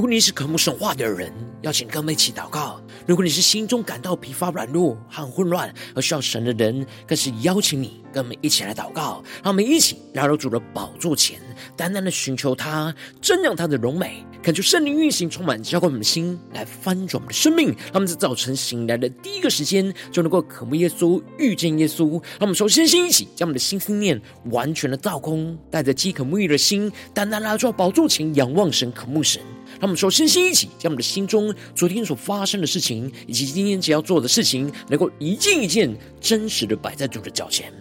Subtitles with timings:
[0.00, 1.30] 如果你是渴慕神话的人，
[1.60, 9.22] 邀请跟我们一起祷告；如果你是心中感到疲乏、软弱和混乱而需要神的人，更是邀请你跟我们一起来祷告。
[9.42, 11.38] 让我们一起来到主的宝座前，
[11.76, 17.66] 单单的寻求他，瞻仰他的荣美，恳求圣灵运行，充满浇灌我们的心，来翻转我们的生命。
[17.66, 22.12] 让我们在早晨醒来的第一个时间，就能够渴慕耶稣、遇见耶稣。
[22.12, 29.42] 让我们首先先一起将我们的心思念完全的倒空，带着饥渴沐浴的心，单单来到宝座前，仰望神、渴慕神。
[29.80, 37.72] 让我们说，身心一起，将我们的心中昨天所发生的事情，以及今天只要做的事情，能够一件一件真实的摆在主的脚前。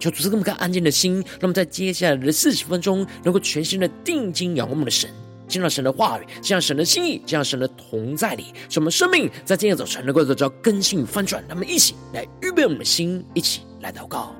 [0.00, 5.08] 求主赐给我们个安静的心，让我们在接下来的四十分钟，能够全心的定睛仰望我们的神，
[5.46, 11.40] 见到神的话语，见到神的心意，见到神的同在里，使我们生命在今天早晨能够得到更新与翻转。
[11.48, 14.34] 让我们一起来预备我们的心，一起来祷告。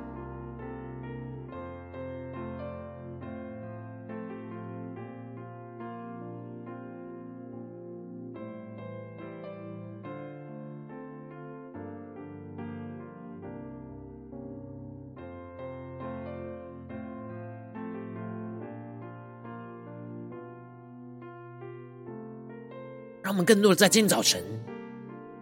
[23.28, 24.42] 让我们更多的在今天早晨，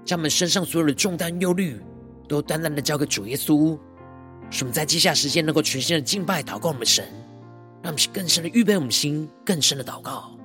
[0.04, 1.80] 将我们身上所有的重担、忧虑，
[2.28, 3.78] 都单单的交给主耶稣，
[4.50, 7.04] 使我们在接下来时间能够全新的敬拜、祷告我们神，
[7.84, 10.35] 让我们更深的预备我们心，更深的祷告。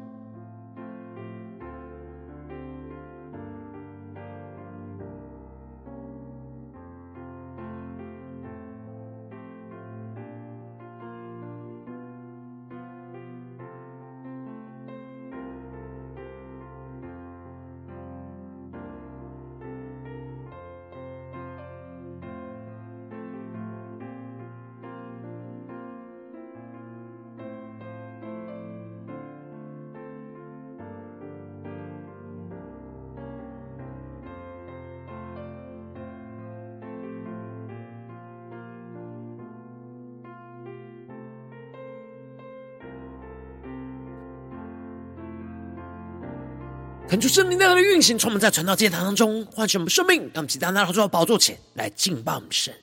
[47.11, 52.73] 恳求圣灵在他的运行，充满在传道祭坛当中，唤醒我们生命，让我们期待来到宝座前来敬拜我们神。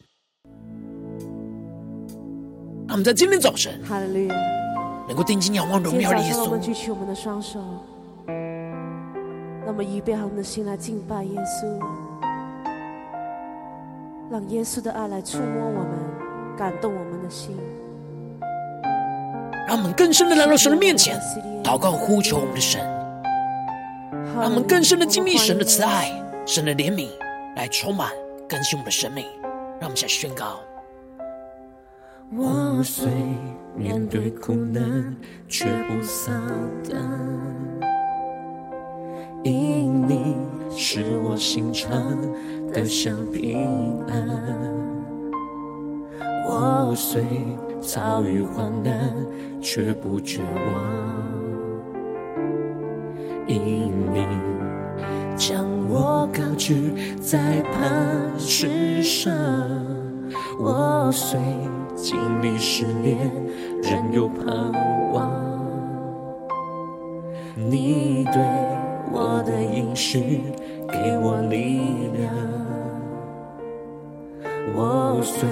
[2.86, 4.36] 让我们在今天早晨，哈利路亚，
[5.08, 6.44] 能够定睛仰望荣耀的耶稣。
[6.44, 7.58] 我们举起我们的双手，
[9.64, 11.82] 那么预备好我们的心来敬拜耶稣，
[14.30, 15.98] 让耶稣的爱来触摸我们，
[16.54, 17.56] 感动我们的心。
[19.66, 21.18] 让我们更深的来到神的面前，
[21.64, 22.97] 祷告呼求我们的神。
[24.34, 26.10] 让我们更深的经历神的慈爱、
[26.46, 27.08] 神的怜悯，
[27.56, 28.10] 来充满
[28.48, 29.24] 更新我们的生命。
[29.80, 30.60] 让我们先宣告：
[32.36, 33.10] 我虽
[33.76, 35.16] 面对苦难，
[35.48, 36.34] 却不丧
[36.88, 37.00] 胆，
[39.44, 40.36] 因你
[40.76, 41.90] 是我心常
[42.72, 44.28] 得享平安。
[46.50, 47.22] 我虽
[47.80, 49.14] 遭遇患难，
[49.60, 51.37] 却不绝望。
[53.48, 54.26] 因你
[55.34, 59.32] 将我高举在磐石上，
[60.60, 61.40] 我虽
[61.96, 63.16] 经历试炼，
[63.82, 64.46] 仍有盼
[65.12, 65.32] 望。
[67.56, 68.42] 你对
[69.10, 70.42] 我的应许
[70.86, 71.80] 给我力
[72.18, 72.30] 量，
[74.74, 75.48] 我虽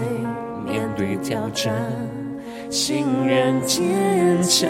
[0.65, 1.73] 面对挑战，
[2.69, 4.69] 心仍坚强。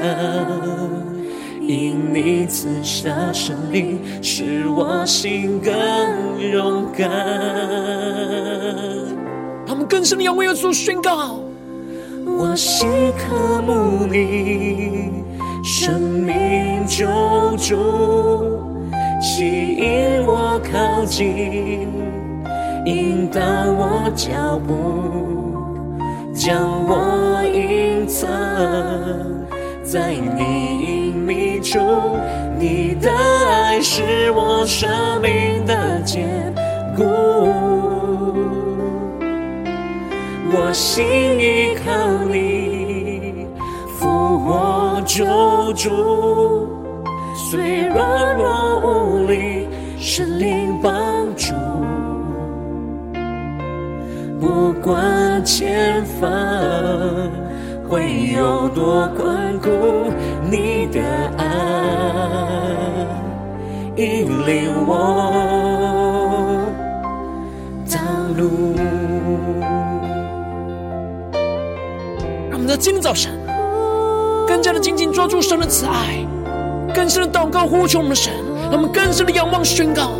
[1.66, 5.72] 因你赐下生命，使我心更
[6.40, 7.10] 勇敢。
[9.66, 11.40] 他们更深的仰望耶稣，宣告：
[12.24, 12.88] 我心
[13.18, 15.24] 渴慕你，
[15.64, 17.04] 生命救
[17.56, 17.74] 主，
[19.20, 21.88] 吸引我靠近，
[22.84, 24.72] 引导我脚步，
[26.32, 28.30] 将我隐藏
[29.82, 30.86] 在你。
[31.26, 31.80] 弥主，
[32.60, 34.88] 你的爱是我生
[35.20, 36.24] 命的坚
[36.96, 37.02] 固，
[40.52, 41.04] 我心
[41.40, 43.48] 依靠你，
[43.98, 45.24] 复活救
[45.72, 46.68] 主，
[47.34, 49.66] 虽软弱无力，
[49.98, 50.94] 神灵帮
[51.34, 51.52] 助，
[54.40, 56.30] 不管前方。
[57.88, 59.70] 会有多宽阔，
[60.50, 61.00] 你的
[61.38, 61.44] 爱
[63.96, 66.62] 引领我
[67.90, 67.98] 道
[68.36, 68.74] 路。
[72.48, 73.32] 让我们在今天早晨
[74.46, 76.24] 更加的紧紧抓住神的慈爱，
[76.94, 78.32] 更深的祷告呼求我们的神，
[78.70, 80.12] 让我们更深的仰望宣告。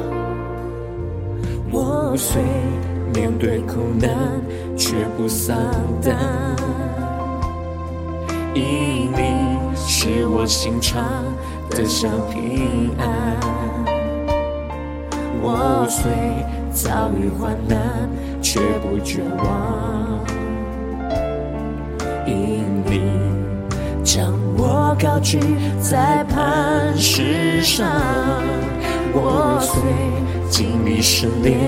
[1.70, 2.42] 我虽
[3.14, 4.10] 面对苦难，
[4.76, 5.56] 却不丧
[6.02, 6.16] 胆，
[8.56, 11.04] 因你是我心常
[11.68, 13.36] 的小平安。
[15.42, 16.10] 我虽
[16.72, 18.08] 遭遇患难，
[18.40, 20.24] 却不绝望，
[22.26, 23.02] 因你。
[24.02, 25.38] 将我高举
[25.78, 27.86] 在磐石上，
[29.12, 29.82] 我虽
[30.48, 31.60] 经历试炼，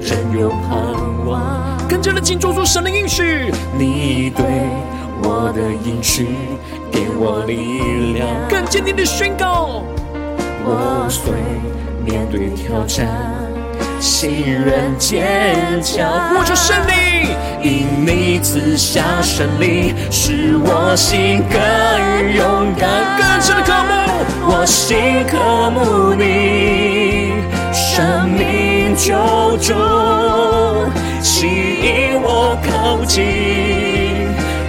[0.00, 1.76] 仍有盼望。
[1.88, 4.44] 更加的紧抓住神的应许，你对
[5.22, 6.28] 我的应许
[6.90, 9.82] 给我力量，更坚定的宣告。
[10.64, 11.32] 我虽
[12.04, 13.06] 面对挑战。
[14.00, 16.06] 心仍坚强，
[16.36, 17.34] 我就胜利，
[17.68, 21.58] 因你赐下胜利，使我心更
[22.32, 23.90] 勇敢，更深的渴慕，
[24.52, 27.32] 我心渴慕你，
[27.72, 29.16] 生命救
[29.56, 29.74] 主，
[31.20, 31.48] 吸
[31.82, 33.24] 引我靠近，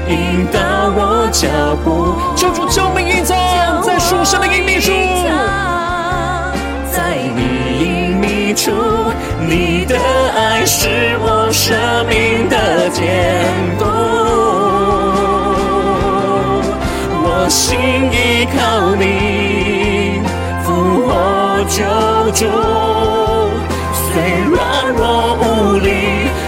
[0.09, 0.59] 引导
[0.95, 1.47] 我脚
[1.85, 3.38] 步，救主救命隐藏
[3.83, 4.91] 在属神的隐秘处，
[6.91, 7.41] 在你
[7.79, 8.71] 隐秘处。
[9.47, 9.95] 你的
[10.35, 11.77] 爱是我生
[12.09, 13.06] 命的坚
[13.77, 13.85] 固，
[17.23, 17.77] 我心
[18.11, 20.21] 依靠你，
[20.63, 20.67] 复
[21.06, 21.09] 活
[21.69, 21.77] 救
[22.31, 22.45] 主，
[23.94, 24.07] 虽
[24.50, 24.57] 软
[24.97, 25.01] 弱
[25.41, 25.88] 无力，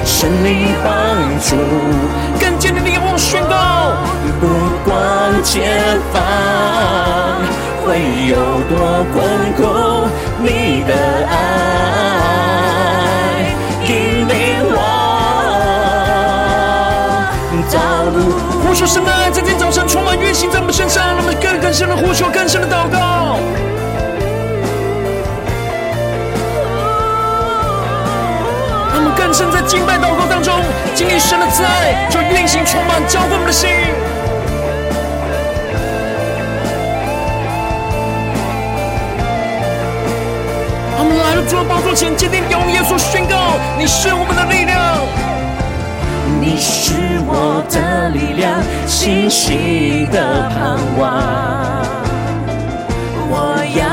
[0.04, 0.50] 神灵
[0.84, 0.90] 帮
[1.40, 2.31] 助，更
[2.62, 3.96] 坚定的仰望宣告，
[4.40, 4.46] 不
[4.88, 6.22] 管前方
[7.84, 7.98] 会
[8.28, 8.36] 有
[8.70, 9.62] 多困苦，
[10.38, 10.94] 你的
[11.28, 11.34] 爱
[13.84, 14.36] 引领
[14.70, 14.78] 我
[17.74, 17.76] 道
[18.12, 18.18] 路。
[18.62, 23.40] 呼求神的爱，在今天早晨充满运行在我们身上，让我们更更深的呼求，更深的祷告。
[29.34, 30.54] 深在敬拜祷告当中，
[30.94, 33.70] 经历神的慈爱，就运行充满浇灌我们的心。
[40.98, 44.78] 他们来到主的宝座前，坚定仰望耶稣，宣告：你是我们的力量。
[46.40, 46.94] 你是
[47.26, 52.01] 我的力量，信心的盼望。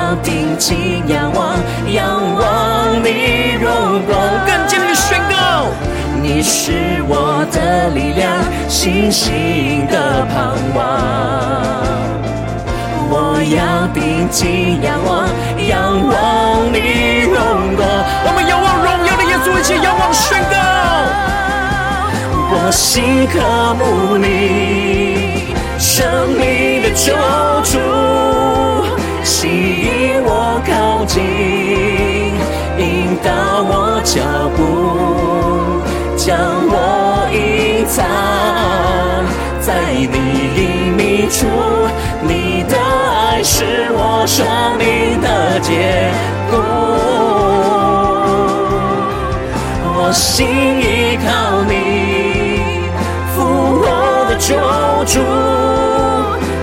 [0.08, 1.58] 要定睛仰望，
[1.92, 4.18] 仰望你荣光。
[4.46, 5.66] 更坚定宣告，
[6.22, 8.32] 你是我的力量，
[8.70, 10.78] 信心的盼望。
[13.10, 15.28] 我要定睛仰望，
[15.68, 15.76] 仰
[16.08, 17.86] 望你荣光。
[18.24, 20.56] 我们仰望荣耀的耶稣，一起仰望宣告。
[22.50, 27.12] 我心渴慕你，生命的救
[27.62, 27.78] 主，
[30.24, 31.22] 我靠近，
[32.78, 33.28] 引导
[33.62, 34.16] 我脚
[34.56, 34.58] 步，
[36.16, 36.26] 将
[36.70, 36.74] 我
[37.32, 37.96] 隐藏
[39.60, 40.02] 在你
[40.56, 40.60] 隐
[40.96, 41.46] 秘处。
[42.22, 44.44] 你的爱是我生
[44.78, 46.12] 命的坚
[46.50, 46.56] 固，
[49.96, 50.46] 我心
[50.80, 51.76] 依靠你。
[54.40, 54.54] 救
[55.04, 55.18] 主，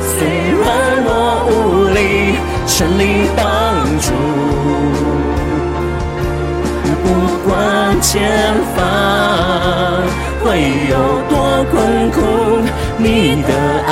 [0.02, 0.16] 虽
[0.50, 0.64] 软
[1.04, 1.08] 弱
[1.46, 1.50] 无
[1.94, 2.00] 力，
[2.68, 4.12] 神灵帮助。
[7.04, 7.10] 不
[7.48, 8.84] 管前方
[10.44, 10.94] 会有
[11.30, 12.20] 多困苦，
[12.98, 13.50] 你的
[13.86, 13.92] 爱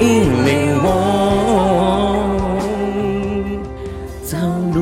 [0.00, 0.06] 引
[0.44, 0.86] 领我
[4.22, 4.36] 走
[4.74, 4.78] 路。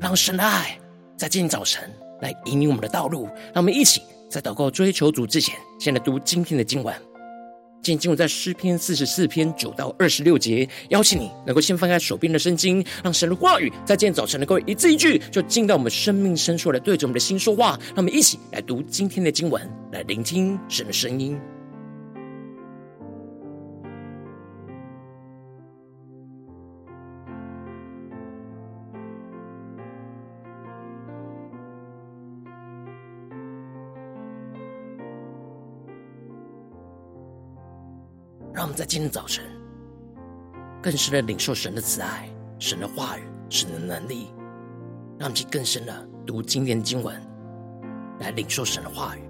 [0.00, 0.78] 让神的爱
[1.16, 1.90] 在今天早晨
[2.20, 4.02] 来引领我们的道路，让我们一起。
[4.30, 6.94] 在祷告追求主之前，先来读今天的经文。
[7.82, 10.68] 今天经文在诗篇四十四篇九到二十六节。
[10.90, 17.76] 邀请你能够先翻开手边的圣经，让神的话语在今天早晨能够一字一句，就进到我们生命深处来，对着我们的心说话。
[17.88, 21.36] 让我们一起来读今天的经文，来聆听神的声音。
[38.74, 39.44] 在今天早晨
[40.82, 44.32] 更深的领受神的慈爱、神的话语、神的能力，
[45.18, 47.20] 让其更深的读今天的经文，
[48.20, 49.20] 来领受神的话语。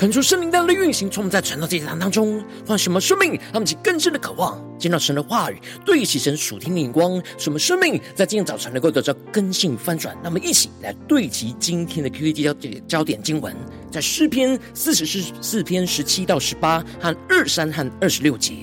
[0.00, 10.16] 恳求圣灵带来的运行，从我们在传道这一堂当中，换什么生命，让我们起更深的渴望，见到神的话语，对齐神属天的眼光，什么生命在今天早晨能够得到更新翻转。
[10.24, 13.54] 那么一起来对齐今天的 QD 焦点焦点经文，
[13.90, 18.54] 在诗篇四十四篇十七到十八和二三和二十六节，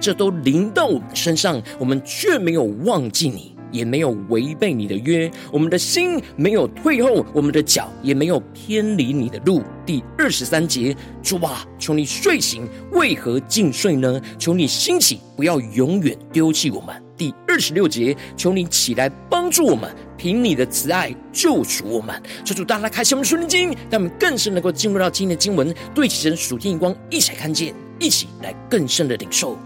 [0.00, 3.53] 这都临到我们身上，我们却没有忘记你。
[3.74, 9.60] 也没有违背你的约，我们的心没有退后，我们的脚也没有偏离你的路。
[9.84, 14.20] 第二十三节，主啊，求你睡醒，为何尽睡呢？
[14.38, 16.94] 求你兴起，不要永远丢弃我们。
[17.16, 22.14] 第二十六节，求你起来帮助我们，凭你的慈爱救赎我们。
[22.44, 29.58] 求主大大开启我们属灵经，让我们更深能够进入到今天的经文，对齐神属天眼光，一起来看见，一起来更深的领受。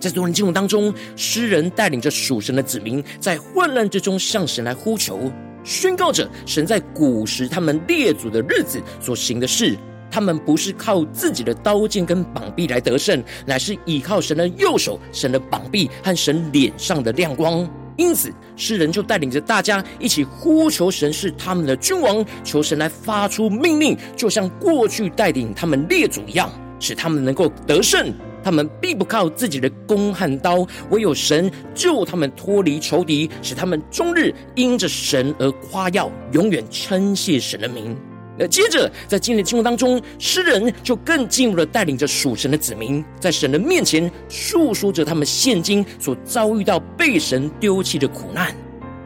[0.00, 5.30] 在昨天经文当中，诗人带领着属神的子民，在患难之中向神来呼求，
[5.62, 9.76] 宣告着神在古时他们列祖的日子所行的事。
[10.10, 17.68] 他们不是靠自己的刀剑跟膀臂来得胜，乃是依靠神的右手、神的膀臂和神脸上的亮光。
[17.96, 28.12] 因此，诗人就带领着大家一起呼求神是他们的君王，求神来发出命令，就像过去带领他们列祖一样，使他们能够得胜。
[28.42, 37.96] 他们并不靠自己的弓和刀，唯有神救他们脱离仇敌，使他们终日因着神而夸耀，永远称谢神的名。
[38.38, 48.54] 那接着，在今天的经文当中，诗人就更进一步的带领着属神的子民，在神的面前述说着他们现今所遭遇到被神丢弃的苦难。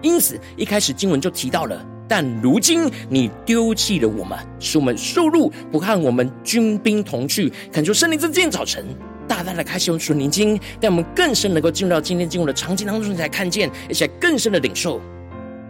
[0.03, 7.53] 因此，一开始经文就提到了，但如今你丢弃了我们，使我们受辱，不和我们军兵同去。
[7.73, 8.85] 恳求圣灵在今天早晨。
[9.27, 15.01] 大大的开启我们属灵经，让我们更深能够进入到今天经文的场景当中，才看见，而且更深的领受。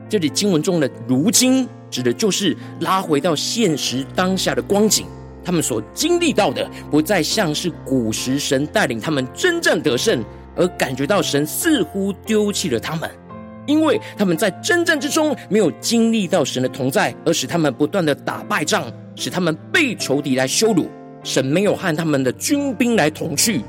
[0.09, 5.07] 这里经文中的“如今”指的就是拉回到现实当下的光景，
[5.45, 10.23] 他们所经历到的，不再像是古时神带领他们征战得胜，
[10.55, 13.11] 而感觉到神似乎丢弃了他们，
[13.67, 18.85] 因为他们在征战之中没有经历到神的同在，而使他们不断的打败仗，
[19.17, 20.87] 使他们被仇敌来羞辱。
[21.25, 23.63] 神没有和他们的军兵来同去，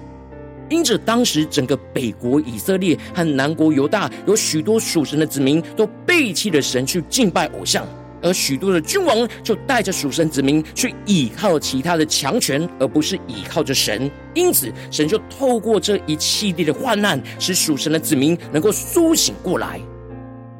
[0.69, 7.85] 因着当时整个北国以色列和南国犹大有许多属神的子民都背弃了神去敬拜偶像，
[8.21, 14.11] 而许多的君王就带着属神子民去倚靠其他的强权，而不是倚靠着神。
[14.33, 19.79] 因此，神就透过这一系列的患难，使属神的子民能够苏醒过来。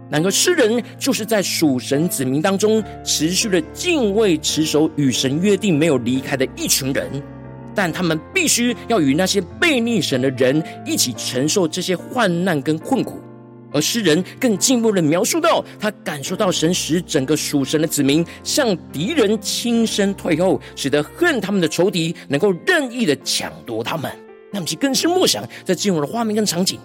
[0.08, 7.10] 然而，诗人就是在属神子民当中持续的敬畏、持守与神约定、没有离开的一群人，
[7.74, 13.20] 但他们必须要与那些悖逆神的人一起承受这些患难跟困苦。
[13.74, 24.10] 而诗人更进一步的描述到，他感受到神使整个属神的子民向敌人轻身退后，使得恨他们的仇敌能够任意的抢夺他们。
[24.52, 26.80] 那么，其更深默想在进入的画面跟场景，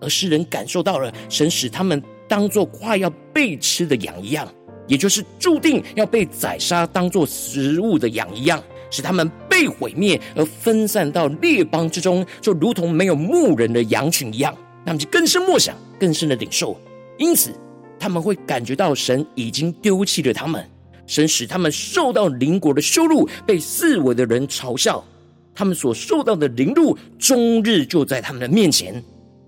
[0.00, 2.00] 而诗人感受到了神使他们。
[2.30, 4.46] 当做快要被吃的羊一样，
[4.86, 14.56] 也就是注定要被宰杀当做食物的羊一样，使他们被毁灭而分散到列邦之中，就如同没有牧人的羊群一样。
[14.86, 16.80] 那么就更深默想，更深的领受。
[17.18, 17.52] 因此，
[17.98, 20.64] 他们会感觉到神已经丢弃了他们，
[21.08, 25.04] 神使他们受到邻国的羞辱，被四围的人嘲笑，
[25.52, 29.02] 他们所受到的凌辱，终日就在他们的面前。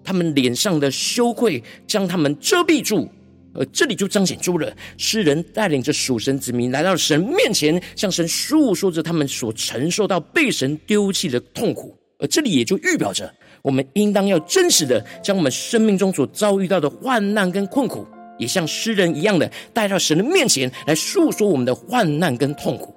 [0.04, 3.08] 他们脸上的羞愧将他们遮蔽住，
[3.54, 11.96] 而这里就彰显出了诗人带领着属神子民来到神面前，向神诉说着他们所承受到被神丢弃的痛苦。
[12.18, 13.32] 而这里也就预表着，
[13.62, 18.06] 我们应当要真实的将我们生命中所遭遇到的患难跟困苦，
[18.38, 22.94] 也像诗人一样的带到神的面前来诉说我们的患难跟痛苦。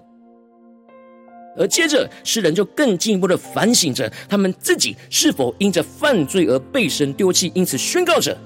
[1.57, 8.37] 而接着，诗人就更进一步的反省着他们自己是否因着犯罪而被神丢弃，因此宣告着：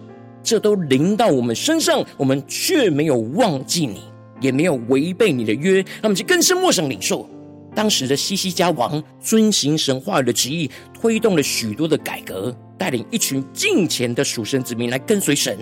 [0.43, 4.01] 这都临到我们身上，我们却没有忘记你，
[4.39, 5.83] 也没有违背你的约。
[6.01, 7.27] 那么，就更深默想领受
[7.75, 15.57] 当时的西西家王遵行神话语的旨意，推动了许多的改革，带领一群敬虔的属神子民来跟随神。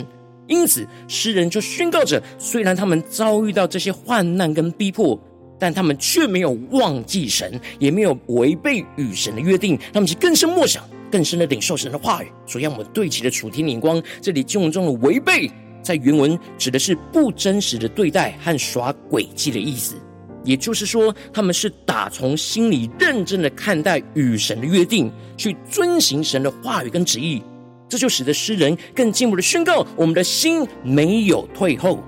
[0.48, 5.18] 因此，诗人就宣告着：虽然他们遭遇到这些患难跟逼迫。
[5.60, 14.02] 但他们却没有忘记神，也没有违背与神的约定，他们是更深默想、更深的领受神的话语，所以让我们对齐的楚天眼光。
[14.22, 15.50] 这里经文中的违背，
[15.82, 19.96] 在原文指的是不真实的对待和耍诡计的意思，
[20.44, 27.42] 也就是说，他们是打从心里认真的看待与神的约定，去遵行神的话语跟旨意，
[27.90, 32.04] 这就使得诗人更进一步的宣告：我们的心没有退后。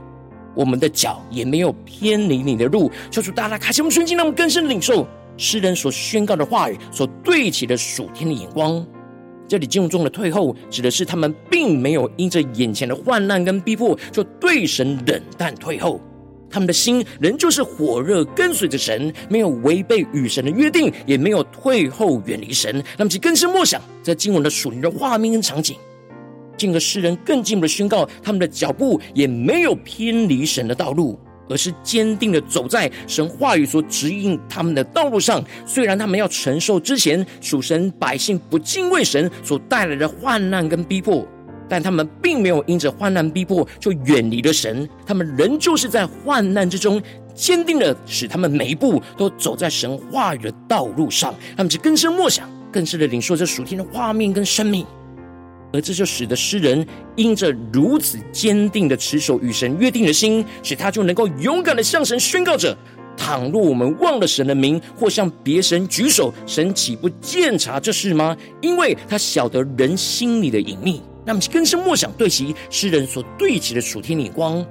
[0.55, 2.91] 我们的脚也没有偏离你的路。
[3.09, 8.85] 求主大大开启我们的心，让我们更深的领受诗人所宣告的话语，所对齐的属天的眼光。
[9.47, 15.99] 这里经文中的退后，指的是他们并没有因着眼前的患难跟逼迫，就对神冷淡退后。
[16.51, 22.83] 他们的心仍旧是火热跟随着神，没有违背与神的约定，也没有退后远离神。
[22.97, 25.77] 那么，其更深默想在经文的属灵的画面跟场景，
[26.59, 31.19] 进而诗人更进一步的宣告，他们的脚步也没有偏离神的道路。
[31.51, 35.43] 而是坚定的走在神话语所指引他们的道路上。
[35.65, 41.27] 虽然他们要承受之前属神百姓不敬畏神所带来的患难跟逼迫，
[41.67, 44.87] 但他们并没有因着患难逼迫就远离了神。
[45.07, 47.01] 他们仍旧是在患难之中
[47.33, 51.33] 坚定的使他们每一步都走在神话语的道路上。
[51.57, 54.85] 他们是更深默想，更深的领受这属天的画面跟生命。
[55.71, 62.75] 而这就使得诗人因着如此坚定的持守与神约定的心，使他就能够勇敢的向神宣告着：
[63.15, 68.35] 倘若我们忘了神的名，或向别神举手，神岂不鉴察这事吗？
[68.61, 71.01] 因为他晓得人心里的隐秘。
[71.25, 74.65] 那么更深默想对齐诗人所对齐的属天眼光，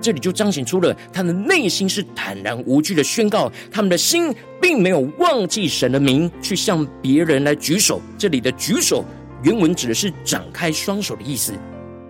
[0.00, 8.00] 这里就彰显出了他的内心是坦然无惧的宣告，他们的心并没有忘记神的名，去向别人来举手。
[8.16, 9.04] 这里的举手。
[9.44, 11.52] 原文指的是展开双手的意思，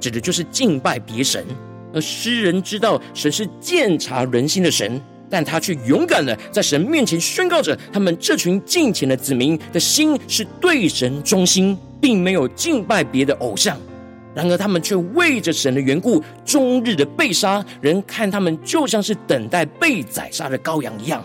[0.00, 1.44] 指的就是敬拜别神。
[1.92, 13.76] 而诗人知道神是鉴察人心的神，但他却勇敢的在神面前宣告着，他们这群敬虔的子民的心是对神忠心，并没有敬拜别的偶像。
[14.32, 21.24] 然而他们却为着神的缘故，终日的被杀，人看他们就像是等待被宰杀的羔羊一样。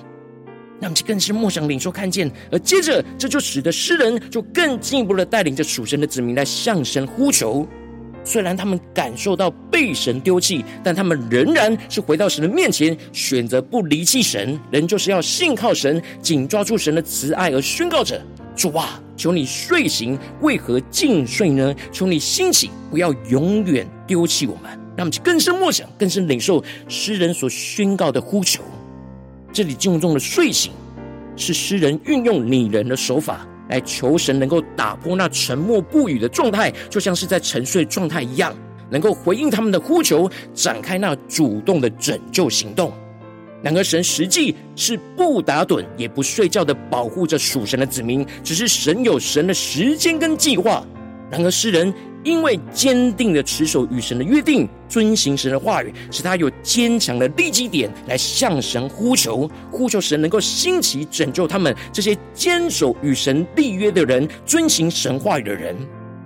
[0.80, 7.68] 那么，更是默想领受看见，而接着这就使得诗人就更进一步的带领着属神的子民来向神呼求。
[8.24, 18.22] 虽然他们感受到被神丢弃，但他们仍然是回到神的面前，选择不离弃神，仍旧是要信靠神，紧抓住神的慈爱而宣告着：
[18.56, 21.74] 主啊，求你睡醒，为何尽睡呢？
[21.92, 24.70] 求你兴起，不要永远丢弃我们。
[24.96, 28.62] 那么，更深默想，更深领受诗人所宣告的呼求。
[29.52, 30.72] 这里经文中的睡醒，
[31.36, 38.56] 是诗人运用拟人的手法来求神能够打破那沉默不语的状态，就像是在沉睡状态一样，
[38.90, 42.94] 能够回应他们的呼求，展开那主动的拯救行动。
[43.62, 50.86] 然而，神实际是不打盹也不睡觉的保护着属神的子民，只是神有神的时间跟计划。
[51.30, 51.94] 然而，诗人。
[52.22, 65.74] 因为坚定的持守与神的约定，遵行神的话语，使他有坚强的立基点来向神呼求，呼求神能够兴起拯救他们这些坚守与神立约的人，遵行神话语的人。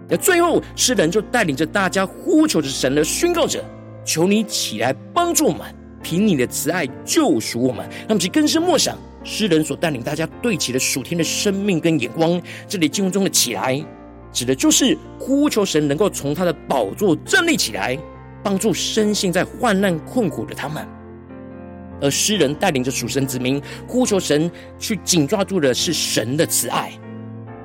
[0.09, 3.63] 那最后，诗人就带领着大家呼求着神的宣告者：
[4.03, 5.61] 求你起来帮助我们，
[6.01, 7.87] 凭你的慈爱救赎我们。
[8.07, 12.41] 那么，其更深默想，诗人所带领大家对齐的属天的生命跟眼光。
[12.67, 13.79] 这里经文中的起来。
[14.33, 17.97] 指的就是呼求神能够从他的宝座站立起来，
[18.43, 20.85] 帮助深陷在患难困苦的他们。
[22.01, 26.91] 而诗人带领着属神子民呼求神，去紧抓住的是神的慈爱。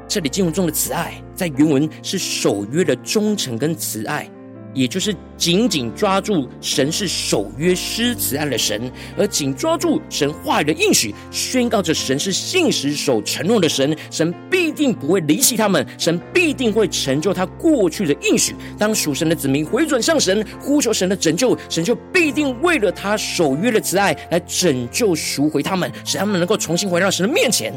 [0.07, 4.31] 这里经文中的慈爱，在原文是守约的忠诚跟慈爱。
[4.79, 18.55] 也就是紧紧抓住神是守约施慈爱的神，而紧抓住神话语的应许，宣告着神是信实守承诺的神，神必定不会离弃他们，神必定会成就他过去的应许。
[18.79, 27.73] 当属神的子民回转向神，呼求神的拯救，神就必定为了他守约的慈爱来拯救赎回他们，使他们能够重新回到神的面前，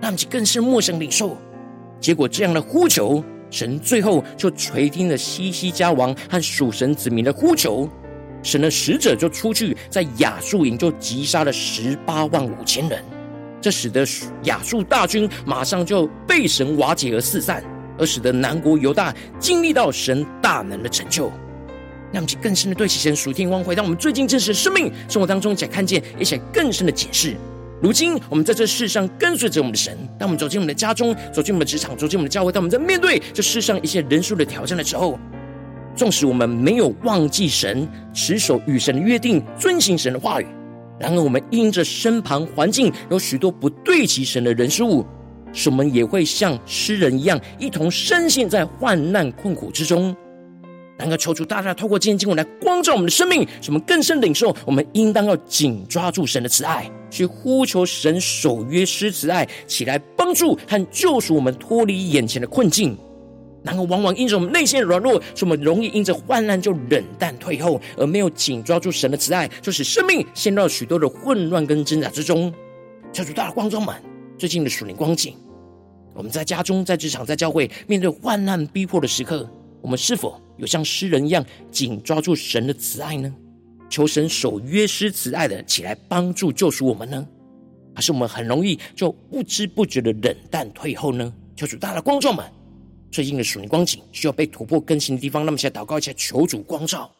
[0.00, 1.36] 让他们更是陌生领受。
[1.98, 3.24] 结果这样的呼求。
[3.56, 7.88] 神最后就垂听了西西家王和属神子民的呼求，
[8.42, 13.02] 神的使者就出去在亚述营就击杀了十八万五千人，
[13.58, 14.04] 这使得
[14.42, 17.64] 亚述大军马上就被神瓦解而四散，
[17.98, 21.32] 而使得南国犹大经历到神大能的拯救，
[22.12, 27.34] 让我们更深的对齐神属天光辉，让我们最近真实的生命生活当中，才看见，也且更深的解释。
[27.82, 29.94] 如今，我们在这世上跟随着我们的神。
[30.18, 35.18] 当我们走进我们的家中，走进我们的职场，走进我们的教会，当我们在面对这世上一些人数的挑战的时候，
[35.94, 40.46] 纵使我们没有忘记神，持守与神的约定，遵行神的话语，
[40.98, 45.04] 然而我们因着身旁环境有许多不对齐神的人事物，
[45.52, 50.16] 使我们也会像诗人一样，一同深陷在患难困苦之中。
[50.96, 56.90] 然而，求主大大透过今天经文来光照我们的生命，使我们更深领受，我们应当要紧抓住神的慈爱。
[57.16, 62.96] 去呼求神守约施慈爱，起来帮助和救赎我们脱离眼前的困境。
[63.64, 72.52] 然后往往因着我们内心的软弱，使我们容易因着患难就冷淡退后，而没有紧抓住神的慈爱，就使生命陷入了许多的混乱跟挣扎之中。
[73.12, 73.96] 求主大的光中们，
[74.38, 75.34] 最近的属灵光景，
[76.14, 79.48] 我们在家中、在职场、在教会，面对患难逼迫的时刻，
[79.80, 83.34] 我们是否有像诗人一样紧抓住神的慈爱呢？
[83.88, 87.26] 求神守约施慈爱的起来帮助救赎我们呢？
[87.94, 91.32] 还是我们很容易就不知不觉的冷淡退后呢？
[91.56, 92.44] 求主大的光照们。
[93.10, 97.10] 最近的属灵光景需要被突破更新的地方，那么现在祷告一下，求主光照。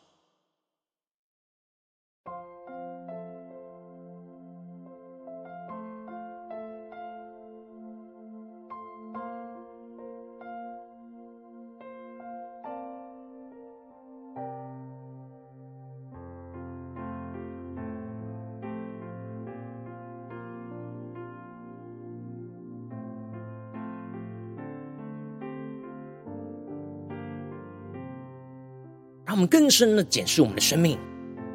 [29.47, 30.99] 更深的检视我们的生命，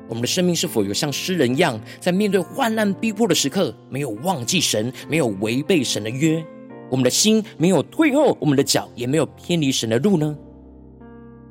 [0.08, 6.44] 我们的生命是否有像诗人一样，在面对患难逼迫的时刻，没有忘记神，没有违背神的约，
[6.90, 10.38] 我们的心没有退后，我们的脚也没有偏离神的路呢？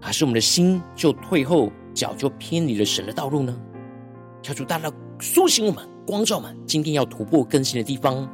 [0.00, 3.54] 还是我们的心就退后，脚就偏离了神的道路呢？
[4.42, 8.26] 求主大大苏醒我们，光照我们，今天要突破更新的地方。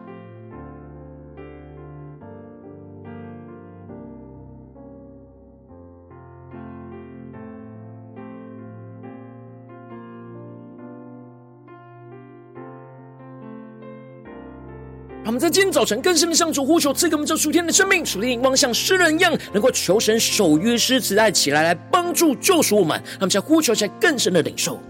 [15.38, 22.96] 在今天早晨更深的向主呼求，赐给我们这属天的生命，属灵光像诗人一样，能够求神守约施慈爱起来，来帮助救赎我们。
[23.04, 24.80] 让我们在呼求在更深的领受。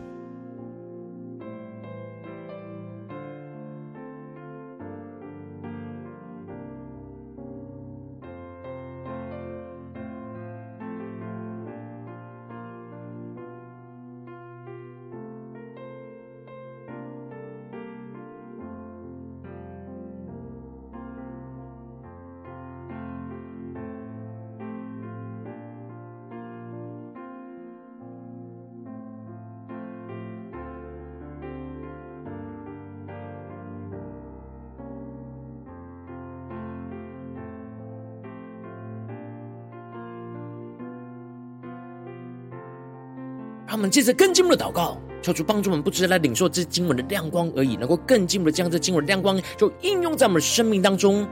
[43.86, 51.26] 们接着更进一步的祷告，求主帮助我们，不只是来领受这经文的亮光而已，能够更进一步的将这经文的亮光，就应用在我们的生命当中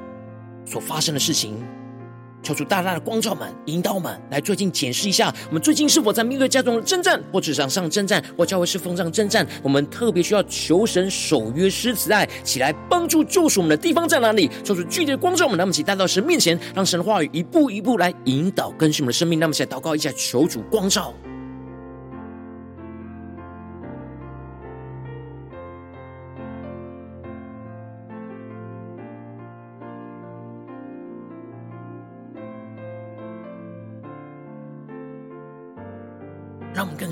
[0.65, 1.57] 所发生的事情。
[2.45, 14.49] 求主大大的光照们，引导我们来最近检视一下，我们最近是否在面对家中的征战，或职场上征战，或教会侍奉上征战，我们特别需要求神守约施慈爱起来帮助救赎我们的地方在哪里？
[14.63, 19.41] 求主具体的光照我们，让我们一起带到神面前，让神的话语一步一步来引导更新我们的生命。
[19.41, 21.15] 那么，现在祷告一下，求主光照。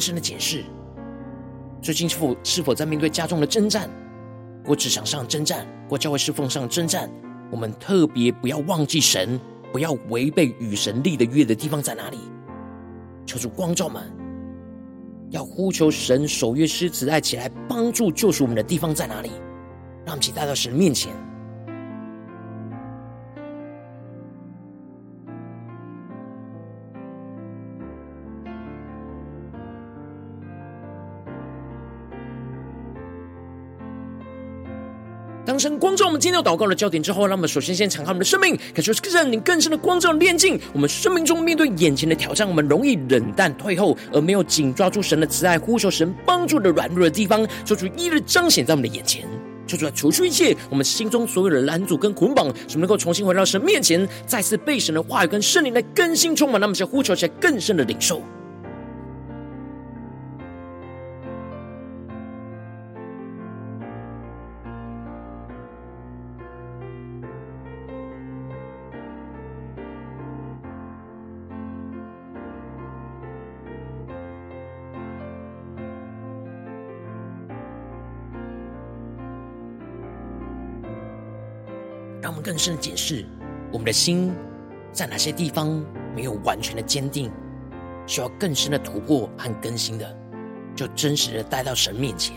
[0.03, 0.65] 深的解释，
[1.81, 3.89] 最近是否是否在面对家中的征战，
[4.67, 7.09] 或职场上征战，或教会侍奉上征战，
[7.53, 9.39] 我们特别不要忘记神，
[9.73, 12.19] 不要违背与神立的约的地方在哪里？
[13.25, 14.03] 求主光照们，
[15.31, 19.31] 要呼求神守约施慈爱起来帮助救赎我们的地方在哪里？
[20.05, 21.15] 让我们一起带到神面前。
[35.63, 49.25] 神光照我们今天要祷告的焦点之后，让我们首先先敞开我们的生命，感受圣灵更深的光照炼净我们生命中面对眼前的挑战，我们容易冷淡退后，而没有紧抓住神的慈爱，呼求神帮助的软弱的地方，求主一日彰显在我们的眼前，
[49.65, 58.21] 求主来除去一切我们心中所有的拦阻跟捆绑，使我们能够重新回到神面前，再次被神的话语跟圣灵来更新充满，那么想呼求起来更深的领受。
[82.63, 83.25] 深的检视
[83.73, 84.33] 我们的心，
[84.93, 87.29] 在哪些地方没有完全的坚定，
[88.07, 90.17] 需要更深的突破和更新的，
[90.77, 92.37] 就真实的带到神面前。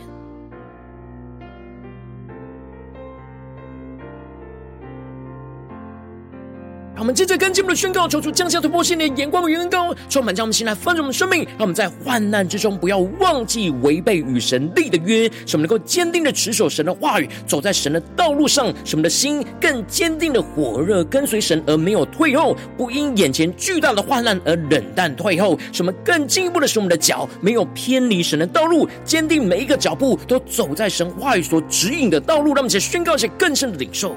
[7.05, 34.15] 我们接着跟进我们的宣告，求主降下突破性的眼光与恩膏，充满将我们心来翻转我们生命，让我们在患难之中不要忘记违背与神立的约，使我们能够坚定的持守神的话语，走在神的道路上，使我们的心更坚定的火热跟随神，而没有退后，不因眼前巨大的患难而冷淡退后，使我们更进一步的使我们的脚没有偏离神的道路，坚定每一个脚步都走在神话语所指引的道路，让我们去宣告一些更深的领受。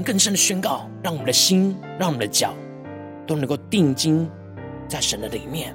[0.00, 2.54] 更深的宣告，让我们的心，让我们的脚，
[3.26, 4.30] 都能够定睛
[4.86, 5.74] 在神的里面，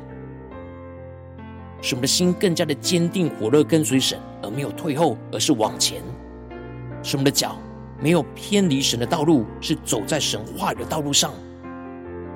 [1.82, 6.02] 使我们的心更加的坚定、火热，跟随神，而没有退后，而是往前；
[7.04, 7.58] 使我们的脚
[8.02, 11.34] 没有偏离神的道路，是走在神话语的道路上。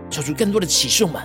[0.09, 1.21] 求出更多的启示我们。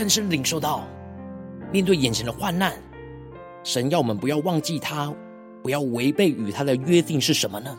[0.00, 0.88] 更深领受到，
[1.70, 2.72] 面对眼前的患难，
[3.62, 5.14] 神要我们不要忘记他，
[5.62, 7.76] 不要违背与他的约定是什么呢？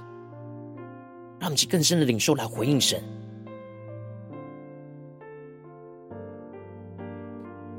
[1.40, 3.02] 让我们去更深的领受来回应神。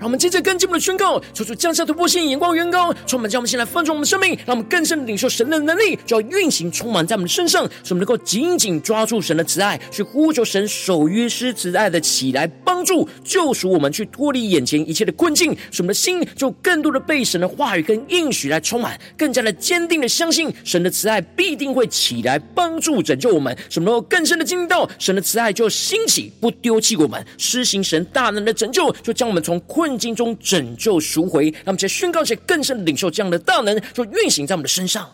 [0.03, 29.92] 让我们接着跟进我们的宣告，求主降下突破性眼光，远高，充满将我们先来放纵我们的生命，让我们更深的领受神的能力，就要运行充满在我们身上，使我们能够紧紧抓住神的慈爱，去呼求神守约施慈爱的起来帮助救赎我们，去脱离眼前一切的困境，使我们的心就更多的被神的话语跟应许来充满，更加的坚定的相信神的慈爱必定会起来帮助拯救我们，使我们能够更深的经历到神的慈爱就兴起，不丢弃我们，施行神大能的拯救，就将我们从困。
[29.93, 35.07] 圣经中拯救赎回，让我们在宣告一些更深的领受这样的大能，就运行在我们的身上。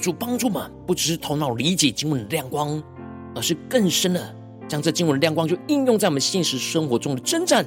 [0.00, 2.82] 主帮助们，不只是头脑理解经文的亮光，
[3.34, 4.34] 而是更深的
[4.66, 7.64] 将这经文的亮光就应用在我们现实生活中的征战。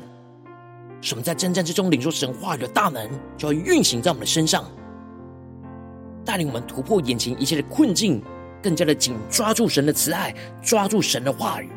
[0.99, 4.65] 什么在征战之中领受神话语的大门，就要运行在我们的身上，
[6.25, 8.21] 带领我们突破眼前一切的困境，
[8.61, 11.69] 更加的紧抓住神的慈爱，抓住神的话语。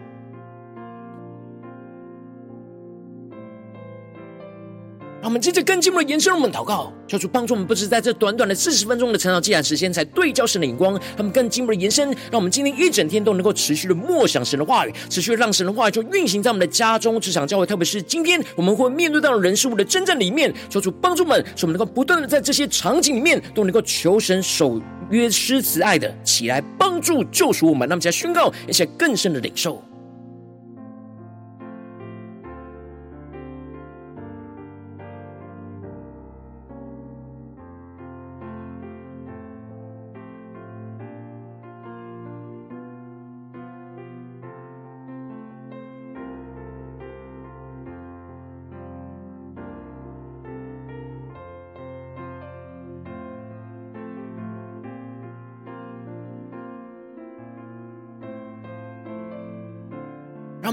[5.26, 29.82] 我们接着更进一步的延伸，我们祷告，求主帮助我们，不是在这短短的四十分钟的成长祭坛时间才对焦神的眼光，他们更进一步的延伸，让我们今天一整天都能够持续的默想神的话语，持续让神的话语就运行在我们的家中、职场、教会，特别是今天我们会面对到人事物的真正里面，求主帮助我们，使我们能够不断的在这些场景里面都能够求神守约施慈爱的起来帮助救赎我们，那么在宣告一些更深的领受。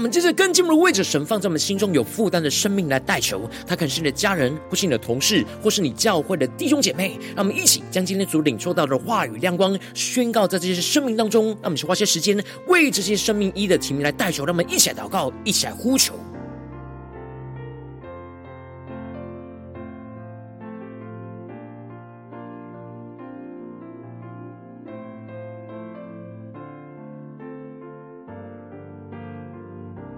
[0.04, 7.18] 我们接着跟进我们的位置，神放在我们心中有负担的生命来代求，他可能是你的家人，或是你的同事，或是你教会的弟兄姐妹。
[7.34, 11.46] 让我们一起将今天所领受到的话语亮光宣告在这些生命当中。
[11.46, 14.44] 让我们去花些时间为这些生命一的提名来代求。
[14.44, 16.12] 让我们一起来祷告，一起来呼求。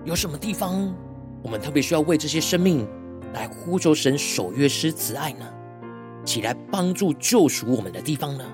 [0.07, 0.95] 有什么地方，
[1.43, 2.87] 我们特别需要为这些生命
[3.35, 5.45] 来呼求神守约师慈爱呢？
[6.25, 8.45] 起来帮助救赎我们的地方呢？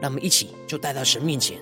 [0.00, 1.58] 那么一起就带到神面前，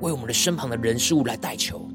[0.00, 1.88] 为我们的身旁的人事物来代求。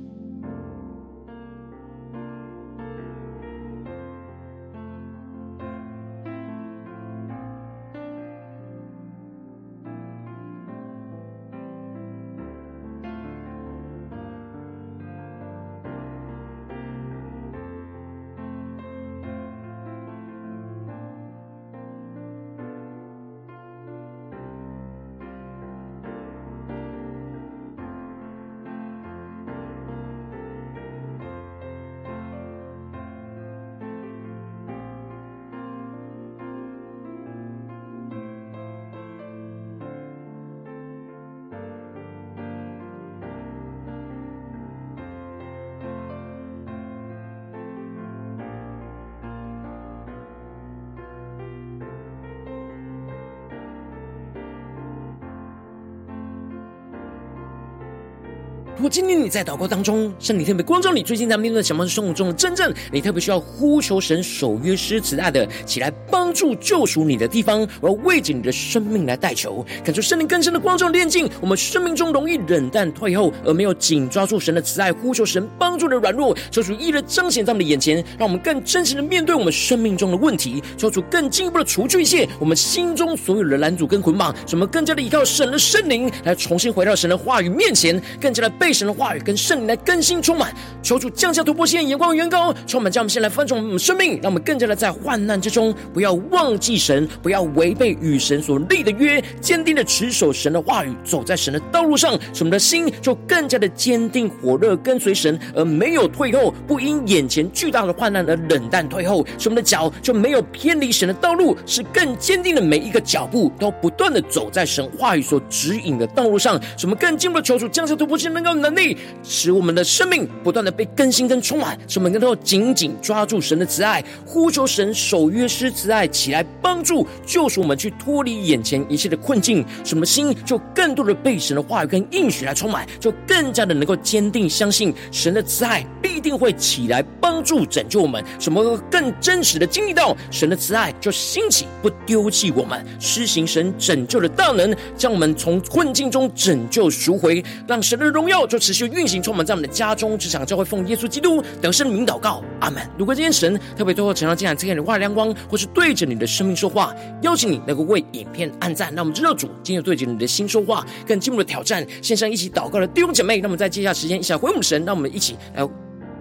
[58.90, 88.74] 今天你在祷告当中，圣灵特别光照你，最近在面对什么生活中的真正，你特别需要呼求神守约施慈爱的，起来帮助救赎你的地方，我要为着你的生命来代求，感受圣灵更深的光照炼净我们生命中容易冷淡退后，而没有紧抓住神的慈爱，呼求神帮助的软弱，求主一一彰显在我们的眼前，让我们更真实的面对我们生命中的问题，求主更进一步的除去一切我们心中所有的拦阻跟捆绑，使我们更加的依靠神的圣灵来重新回到神的话语面前，更加的被。
[88.80, 118.54] 神的话语跟圣灵来更新充满，求主降下突破线，眼光远高，充满，将我们先来翻转我们生命，让我们更加的在患难之中，不要忘记神，不要违背与神所立的约，坚定的持守神的话语，走在神的道路上，使我们的心就更加的坚定火热，跟随神，而没有退后，不因眼前巨大的患难而冷淡退后，使我们的脚就没有偏离神的道路，是更坚定的每一个脚步都不断的走在神话语所指引的道路上，使我们更进一步的求主降下突破线，能够。
[118.60, 129.66] 能力使我们的生命不断的被更新跟充满，使我们能够紧紧抓住神的慈爱，呼求神守约施慈爱起来帮助救赎我们，去脱离眼前一切的困境。
[129.86, 138.24] 使我们心就更多的被神的话语跟应许来充满，就更加的能够坚定相信神的慈爱必定会起来帮助拯救我们。
[138.40, 148.46] 什么更真实的经历到神的慈爱就兴起，不丢弃我们，施行神拯救的大能，将我们从困境中拯救赎回，让神的荣耀。
[148.50, 152.86] 就持续运行，充满在我们的家中、职场、教会，奉耶稣基督得胜的名祷告，阿门。
[152.98, 158.94] 如果今天神特别透过晨祷祭坛赐给你话语亮光，或是对着你的生命说话，邀请你能够为影片按赞。
[158.94, 165.68] 那我们知道主今天对着你的心说话，更进一步的挑战，线上一起祷告的弟兄姐妹，那么在接下来时间一起来回我们神，让我们一起来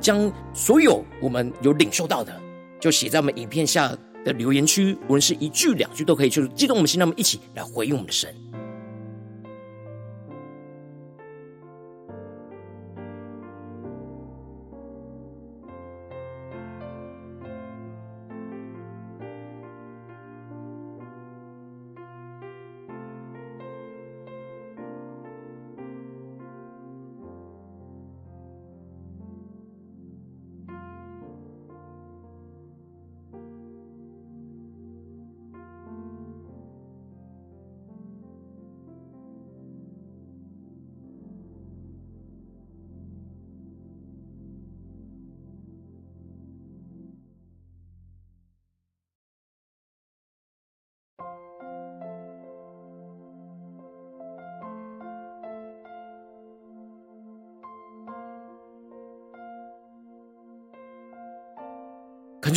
[0.01, 2.33] 将所有我们有领受到的，
[2.79, 3.93] 就写在我们影片下
[4.25, 8.33] 的留言区，无论是一句两句都可以，就是激动我们心，让我们一起来回应我们的神。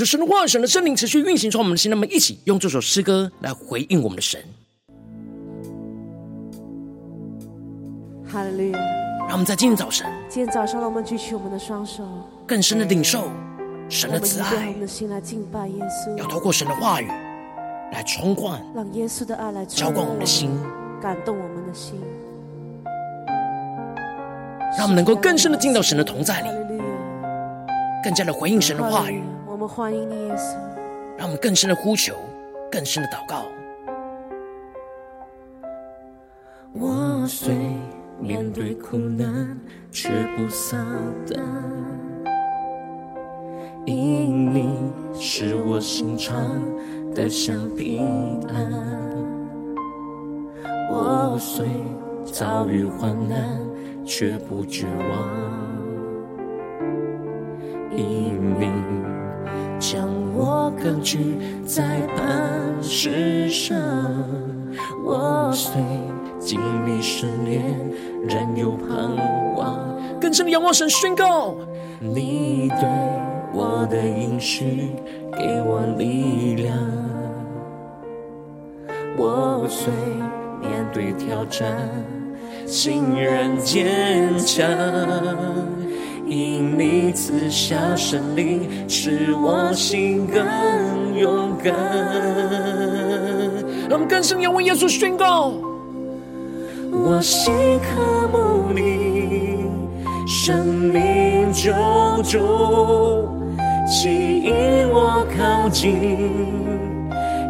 [0.05, 4.39] 神的话语，神的圣灵持续运行从我们的心，那么一起用这首诗歌来回应我们的神。
[8.31, 8.79] 哈利路亚！
[9.27, 12.03] 让我们在今天早晨，今天早上，让我们举起我们的双手，
[12.47, 13.29] 更深的领受
[13.89, 14.67] 神的慈爱。
[14.67, 17.07] 我们的心来敬拜耶稣，要透过神的话语
[17.91, 20.49] 来充灌，让耶稣的爱来浇灌我们的心，
[21.01, 21.99] 感动我们的心，
[24.77, 26.49] 让我们能够更深的进到神的同在里，
[28.03, 29.21] 更加的回应神的话语。
[29.61, 30.57] 我们欢迎你，耶稣。
[31.19, 32.15] 让我们更深的呼求，
[32.71, 33.45] 更深的祷告。
[36.73, 37.53] 我虽
[38.19, 39.55] 面对苦难，
[39.91, 40.83] 却不丧
[41.29, 41.39] 胆，
[43.85, 46.35] 因你是我心常
[47.13, 48.73] 得享平安。
[50.89, 51.67] 我虽
[52.25, 53.59] 遭遇患难，
[54.03, 55.29] 却不绝望，
[57.95, 58.30] 因你。
[60.41, 61.37] 我高举
[61.67, 63.77] 在磐石上。
[65.05, 65.79] 我虽
[66.39, 67.61] 经历试炼，
[68.27, 69.15] 仍有盼
[69.55, 69.77] 望。
[70.19, 71.55] 更深的仰望神，宣告
[71.99, 72.89] 你对
[73.53, 74.95] 我的应许，
[75.31, 76.75] 给我力量。
[79.17, 79.93] 我虽
[80.59, 81.77] 面对挑战，
[82.65, 84.67] 心仍坚强，
[86.31, 91.73] 因你赐下神灵，使我心更勇敢。
[93.89, 95.51] 让我们更深仰望耶稣，宣告：
[96.89, 99.65] 我心渴慕你，
[100.25, 101.73] 生命救
[102.23, 103.27] 主，
[103.85, 104.53] 吸引
[104.89, 106.29] 我靠近，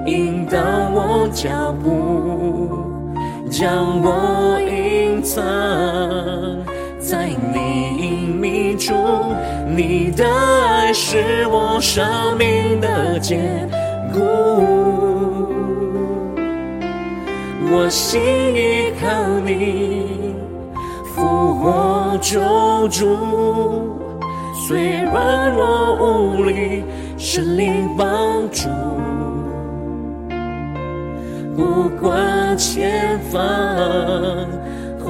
[0.08, 0.58] 引导
[0.92, 2.90] 我脚步。
[3.48, 5.44] 将我隐藏
[7.12, 8.93] 在你隐秘处，
[9.68, 12.07] 你的爱是我生
[12.38, 13.70] 命的坚
[14.14, 14.22] 固。
[17.70, 18.22] 我心
[18.55, 19.09] 依靠
[19.45, 20.36] 你，
[21.14, 22.39] 复活救
[22.88, 23.18] 主，
[24.66, 26.82] 虽软弱无力，
[27.18, 28.70] 神灵帮助。
[31.57, 33.41] 不管前方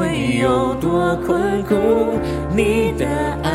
[0.01, 1.75] 会有多困苦，
[2.55, 3.05] 你的
[3.43, 3.51] 爱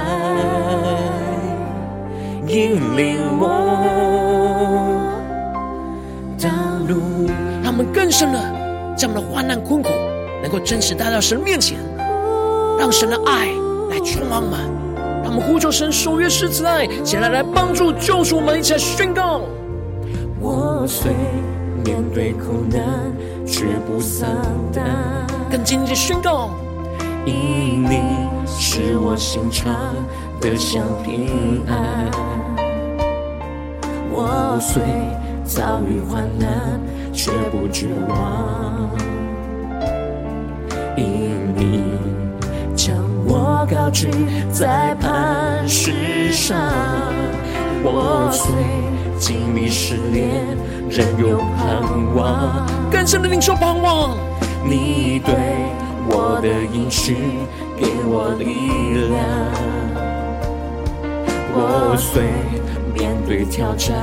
[2.47, 3.49] 引领我
[6.41, 6.49] 道
[6.87, 7.27] 路。
[7.65, 8.39] 让我们更深的
[8.97, 9.91] 将我们的患难困苦，
[10.41, 11.77] 能够真实带到神面前，
[12.79, 13.49] 让神的爱
[13.91, 14.61] 来充满我们。
[15.25, 19.41] 让我们呼求神守约施慈爱，前来来帮助救赎我们，一起来宣告：
[20.41, 21.11] 我虽
[21.85, 22.81] 面对苦难，
[23.47, 24.29] 绝不丧
[24.73, 24.85] 胆。
[25.51, 26.51] 更紧紧宣告，
[27.25, 29.73] 因你是我心常
[30.41, 32.11] 得享平安。
[34.11, 34.83] 我虽
[35.45, 36.81] 遭遇患难，
[37.13, 38.91] 却不绝望。
[40.97, 41.85] 因你
[42.75, 44.09] 将我高举
[44.51, 46.57] 在磐石上，
[47.85, 48.53] 我虽
[49.19, 50.29] 经历失恋，
[50.89, 51.83] 仍有盼
[52.15, 52.67] 望。
[52.91, 54.17] 更深的领受盼望。
[54.65, 55.35] 你对
[56.09, 57.17] 我的应许，
[57.77, 58.45] 给我力
[59.11, 59.21] 量。
[61.59, 62.23] 我虽
[62.93, 63.97] 面对挑战，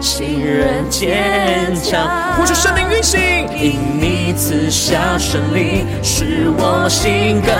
[0.00, 2.34] 心仍坚强。
[2.36, 3.18] 呼求圣灵运行，
[3.56, 7.50] 因你赐下胜利，使我心更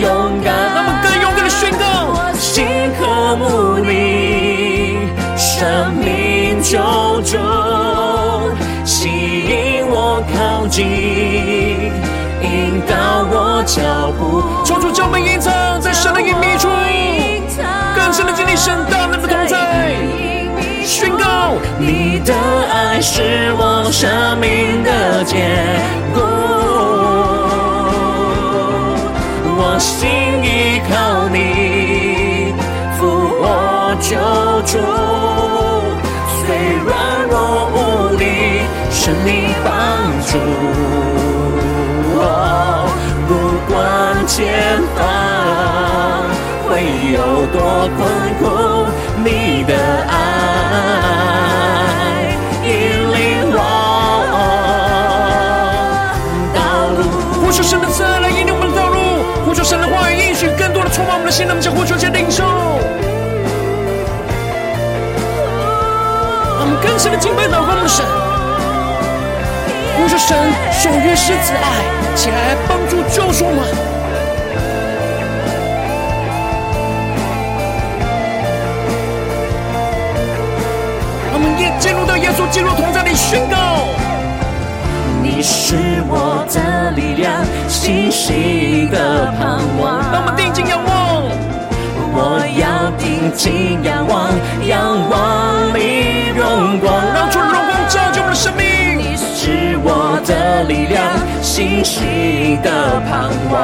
[0.00, 0.54] 勇敢。
[0.74, 2.64] 那么更勇敢的宣告，我心
[2.98, 4.31] 渴慕你，
[5.62, 6.76] 生命救
[7.22, 7.38] 主，
[8.84, 10.84] 吸引我靠近，
[12.42, 14.42] 引导我脚步。
[14.64, 16.66] 求主将我们隐藏在神的隐秘处，
[17.94, 19.94] 更深的经历神大能的同在。
[20.84, 22.34] 宣告，你的
[22.68, 24.10] 爱是我生
[24.40, 25.48] 命的坚
[26.12, 26.20] 固，
[29.46, 30.10] 我心
[30.42, 32.52] 依靠你，
[32.98, 34.18] 复活救
[34.66, 34.76] 主，
[39.02, 39.74] 神你帮
[40.22, 40.38] 助。
[42.22, 42.86] 哦，
[43.26, 43.34] 不
[43.66, 43.74] 管
[44.28, 45.02] 前方
[46.68, 47.18] 会有
[47.50, 47.98] 多困
[48.38, 48.46] 苦，
[49.24, 49.74] 你的
[50.06, 50.14] 爱
[52.62, 52.70] 引
[53.10, 53.58] 领我
[56.54, 57.02] 道路。
[57.42, 58.94] 呼求神的慈爱来引领我们的道路，
[59.44, 62.44] 呼求神的话语应许更多的充满我们的心，让我们将呼求且领受。
[66.60, 68.06] 我们更深的敬拜祷告我们的神，
[70.02, 70.36] 呼求神
[70.72, 73.92] 守约施慈爱，起来帮助救赎我们。
[81.78, 83.56] 进入到耶稣基督同在里宣告，
[85.20, 85.74] 你是
[86.08, 90.00] 我的力量，信心的盼望。
[90.12, 91.24] 让我们定睛仰望，
[92.14, 94.30] 我要定睛仰望，
[94.66, 98.71] 仰望你荣光，让主荣光照进我们的生命。
[99.84, 101.02] 我的力量，
[101.42, 103.54] 信心的盼望。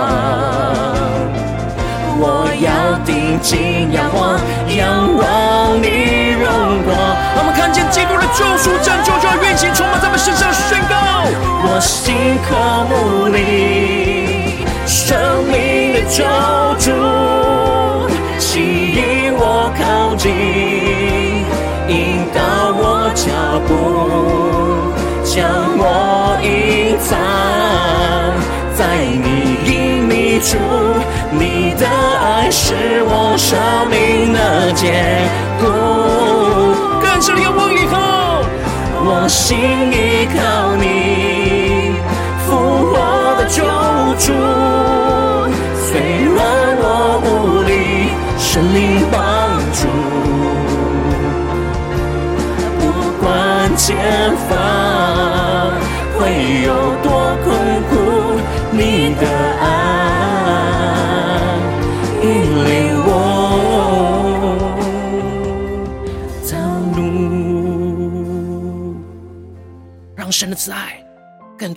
[2.21, 4.41] 我要定睛仰望，
[4.75, 6.91] 仰望你荣光。
[7.37, 10.97] 我们看见基督的救赎拯救就要运行，充满在我们身上，宣告。
[11.61, 12.49] 我心渴
[12.91, 16.25] 慕你，生命的救
[16.79, 16.91] 主，
[18.41, 18.59] 吸
[18.95, 20.33] 引我靠近，
[21.87, 22.39] 引导
[22.75, 23.27] 我脚
[23.69, 23.71] 步，
[25.39, 25.47] 将
[25.79, 27.17] 我隐藏
[28.75, 30.59] 在你隐秘处。
[31.31, 32.75] 你的爱是
[33.05, 33.57] 我生
[33.89, 34.83] 命的坚
[35.61, 35.63] 固。
[37.01, 37.95] 更圣灵，我以后，
[39.07, 39.57] 我心
[39.93, 41.95] 依靠你，
[42.45, 42.49] 复
[42.91, 42.99] 活
[43.39, 43.63] 的救
[44.19, 44.35] 主。
[45.87, 46.01] 虽
[46.35, 46.37] 然
[46.81, 49.08] 我无力，圣灵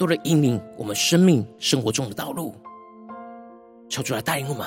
[0.01, 2.55] 多的引领我们生命生活中的道路，
[3.87, 4.65] 求主来带领我们，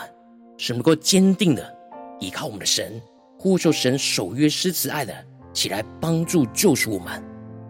[0.57, 1.77] 使能够坚定的
[2.21, 3.03] 依靠我们的神，
[3.37, 5.13] 呼求神守约施慈爱的
[5.53, 7.21] 起来帮助救赎我们，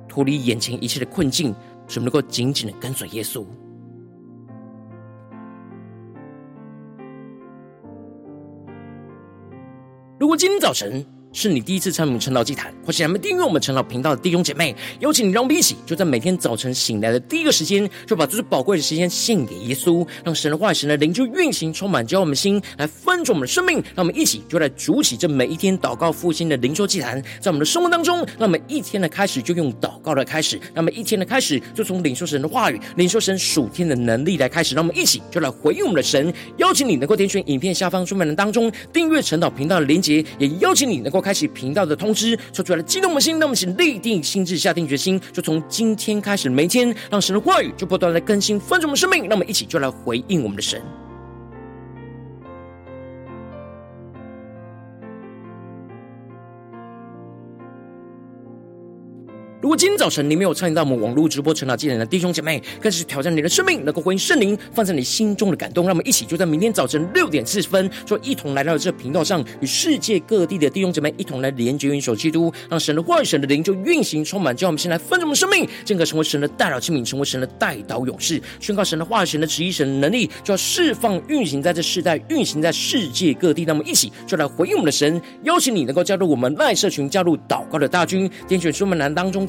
[0.07, 1.55] 脱离眼前一切的困境，
[1.89, 3.43] 使能够紧紧的跟随耶稣。
[10.19, 11.03] 如果今天早晨，
[11.35, 23.83] 是你第一次参与我们晨祷祭坛，或是还没订阅我们晨祷频道的弟兄姐妹，邀请你让我们一起，就在每天早晨醒来的第一个时间，就把最宝贵的时间献给耶稣，让神的话语、神的灵就运行，充满教我们心，来分盛我们的生命。
[23.97, 34.77] 让我们一起就来主起这每一天祷告复兴的灵修祭坛，在我们的生活当中，让我们一天的开始就用祷告的开始，让我们一天的开始就从领受神的话语、领受神属天的能力来开始。
[34.77, 41.97] 让我们一起就来回应我们的神，邀请你能够点选影片下方说明栏当中订阅晨祷频道的连结，也邀请你能够开启频道的。
[41.97, 50.83] 通知说出来的激动的心，那么请立定心智，下定决心，就从今天开始，每天让神的话语就不断的更新丰盛我们生命，那么一起就来回应我们的神。
[59.65, 65.87] 如果今天早晨你没有参与到我们网络直播晨祷祭坛的弟兄姐妹，更是挑战你的生命，能够回应圣灵放在你心中的感动。
[65.87, 74.55] 让我们一起就在明天早晨六点四十分，就一同来到这频道上，与世界各地的弟兄姐妹一同来连接、元首基督，让神的话语、神的灵就运行充满。
[74.55, 83.65] 叫我们先来分盛我们生命，进而成为神的代祷器皿，成为神的代祷勇士，宣告神的话语、神的旨意、神的能力，就要释放、运行在这世代，运行在世界各地。
[83.65, 89.49] 让我们一起就来回应我们的神，邀请你能够加入我们赖社群，加入祷告的大军，点选出门栏当中。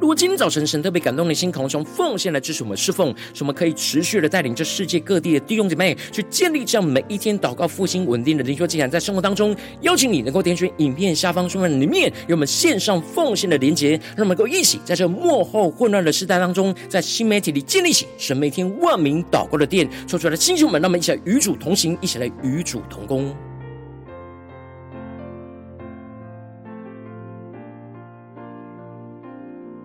[0.00, 23.36] 如果今天早晨神特别感动的心，渴望从奉献来支持我们侍奉，使我们可以持续的带领这世界各地的弟兄姐妹去建立这样每一天祷告复兴稳定的灵修祭坛，在生活当中，邀请你能够点选影片下方说明里面有我们线上奉献的连结，让我们能够一起在这幕后混乱的时代当中，在新媒体里建立起神每天万名祷告的殿，说出来的弟兄们，让我们一起来与主同行，一起来与主同工。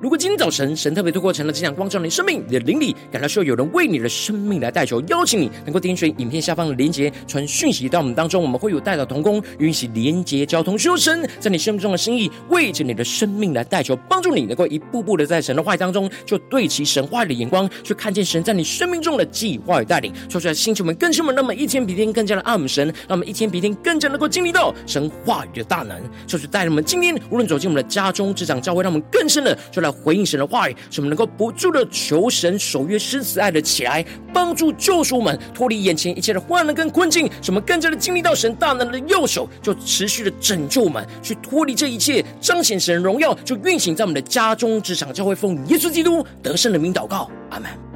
[0.06, 29.95] 如果今天早晨神特别透过晨祷这样光照你生命，你的灵里感到需要有人为你的生命来代求，邀请你能够点选影片下方的连结，传讯息到我们当中，我们会有代祷同工，允许连结交通，修神在你生命中的心意，为着你的生命来代求，帮助你能够一步步的在神的话语当中，就对齐神话语的眼光，去看见神在你生命中的计划与带领，说出来星球们更新们，让我们一天比一天更加的爱们神，让我们一天比一天更加能够经历到神话语的大能，就是带领我们今天无论走进我们的家中、职场、教会，让我们更深的就来。
[30.04, 47.95] 回应神的话语，使我们能够不住的求神守约施慈爱的起来，帮助救赎我们脱离眼前一切的患难跟困境，使我们更加的经历到神大能的右手，就持续的拯救我们，去脱离这一切，彰显神荣耀，就运行在我们的家中、职场、教会，奉耶稣基督得胜的名祷告，阿门。